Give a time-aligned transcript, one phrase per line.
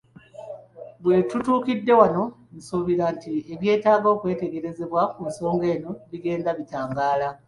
[1.05, 2.23] We tutuukidde wano
[2.55, 7.27] nsuubira nti ebyetaaga okwetegerezebwa ku nsonga eno bigenda bitangaala.